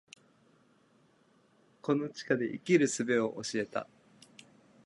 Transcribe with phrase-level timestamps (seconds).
[1.83, 3.87] この地下街で生き延びる術を教えた